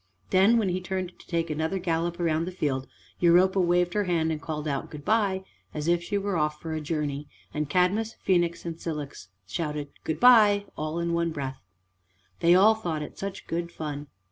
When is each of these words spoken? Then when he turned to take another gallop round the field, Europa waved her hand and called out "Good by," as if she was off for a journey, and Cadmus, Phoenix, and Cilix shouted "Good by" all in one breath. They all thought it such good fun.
Then 0.31 0.57
when 0.57 0.69
he 0.69 0.81
turned 0.81 1.11
to 1.19 1.27
take 1.27 1.51
another 1.51 1.77
gallop 1.77 2.17
round 2.17 2.47
the 2.47 2.51
field, 2.51 2.87
Europa 3.19 3.59
waved 3.59 3.93
her 3.93 4.05
hand 4.05 4.31
and 4.31 4.41
called 4.41 4.67
out 4.67 4.89
"Good 4.89 5.05
by," 5.05 5.43
as 5.75 5.87
if 5.87 6.01
she 6.01 6.17
was 6.17 6.33
off 6.33 6.59
for 6.59 6.73
a 6.73 6.81
journey, 6.81 7.27
and 7.53 7.69
Cadmus, 7.69 8.15
Phoenix, 8.23 8.65
and 8.65 8.79
Cilix 8.79 9.27
shouted 9.45 9.89
"Good 10.03 10.19
by" 10.19 10.65
all 10.75 10.97
in 10.97 11.13
one 11.13 11.29
breath. 11.31 11.61
They 12.39 12.55
all 12.55 12.73
thought 12.73 13.03
it 13.03 13.19
such 13.19 13.45
good 13.45 13.71
fun. 13.71 14.07